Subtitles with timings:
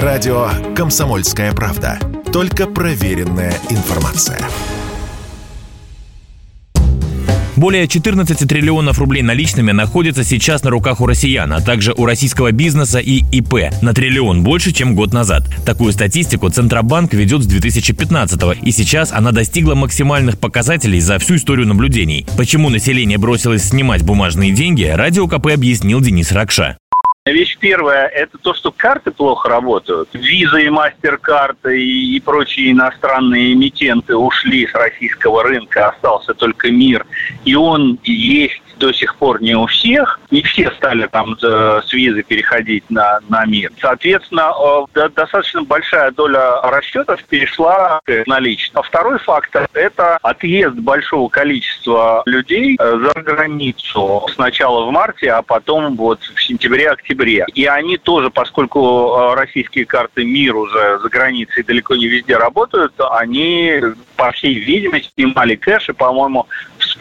[0.00, 1.98] Радио «Комсомольская правда».
[2.32, 4.38] Только проверенная информация.
[7.56, 12.52] Более 14 триллионов рублей наличными находятся сейчас на руках у россиян, а также у российского
[12.52, 13.70] бизнеса и ИП.
[13.82, 15.42] На триллион больше, чем год назад.
[15.66, 21.36] Такую статистику Центробанк ведет с 2015 -го, и сейчас она достигла максимальных показателей за всю
[21.36, 22.26] историю наблюдений.
[22.38, 26.78] Почему население бросилось снимать бумажные деньги, Радио КП объяснил Денис Ракша.
[27.24, 30.08] Вещь первая– это то, что карты плохо работают.
[30.12, 37.06] Виза и мастер-карты и, и прочие иностранные эмитенты ушли с российского рынка, остался только мир.
[37.44, 40.18] И он есть до сих пор не у всех.
[40.32, 43.70] Не все стали там э, с визы переходить на, на мир.
[43.80, 44.52] Соответственно,
[44.96, 48.80] э, достаточно большая доля расчетов перешла к наличным.
[48.80, 54.26] А второй фактор– это отъезд большого количества людей э, за границу.
[54.34, 57.46] Сначала в марте, а потом вот в сентябре-октябре.
[57.54, 63.80] И они тоже, поскольку российские карты мир уже за границей далеко не везде работают, они,
[64.16, 66.48] по всей видимости, снимали кэш, и, по-моему,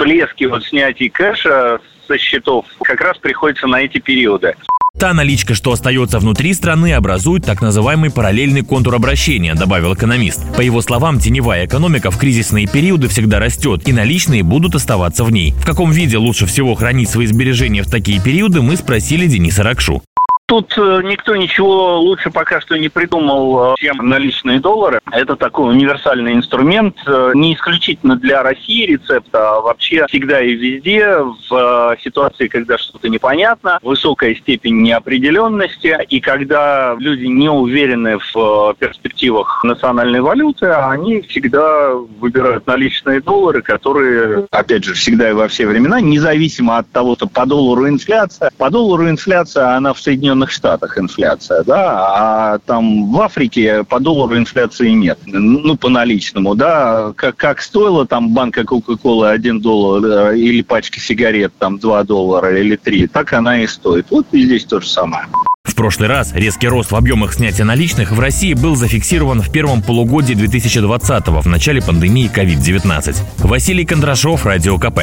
[0.02, 4.55] всплески вот снятия кэша со счетов как раз приходится на эти периоды.
[4.99, 10.53] Та наличка, что остается внутри страны, образует так называемый параллельный контур обращения, добавил экономист.
[10.55, 15.31] По его словам, теневая экономика в кризисные периоды всегда растет, и наличные будут оставаться в
[15.31, 15.53] ней.
[15.53, 20.03] В каком виде лучше всего хранить свои сбережения в такие периоды, мы спросили Дениса Ракшу.
[20.52, 24.99] Тут э, никто ничего лучше пока что не придумал, э, чем наличные доллары.
[25.09, 31.19] Это такой универсальный инструмент, э, не исключительно для России рецепта, а вообще всегда и везде
[31.19, 39.63] в ситуации, когда что-то непонятно, высокая степень неопределенности, и когда люди не уверены в перспективах
[39.63, 46.02] национальной валюты, они всегда выбирают наличные доллары, которые, опять же, всегда и во все времена,
[46.02, 50.97] независимо от того, что по доллару инфляция, по доллару инфляция, она в Соединенных Соединенных Штатах
[50.97, 57.36] инфляция, да, а там в Африке по доллару инфляции нет, ну, по наличному, да, как,
[57.36, 62.75] как стоила там банка Кока-Колы 1 доллар э, или пачка сигарет там 2 доллара или
[62.75, 64.07] 3, так она и стоит.
[64.09, 65.25] Вот и здесь то же самое.
[65.63, 69.81] В прошлый раз резкий рост в объемах снятия наличных в России был зафиксирован в первом
[69.81, 73.16] полугодии 2020-го, в начале пандемии COVID-19.
[73.40, 75.01] Василий Кондрашов, Радио КП.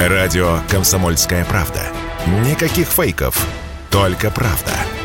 [0.00, 1.95] Радио «Комсомольская правда».
[2.26, 3.46] Никаких фейков,
[3.90, 4.95] только правда.